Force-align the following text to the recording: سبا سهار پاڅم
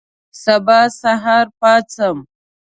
سبا 0.43 0.79
سهار 1.01 1.45
پاڅم 1.59 2.17